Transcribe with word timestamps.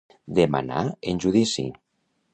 Demanar 0.39 0.81
en 1.13 1.21
judici. 1.27 1.69